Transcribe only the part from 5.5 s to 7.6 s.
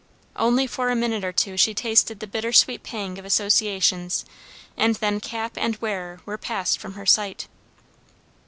and wearer were passed from her sight.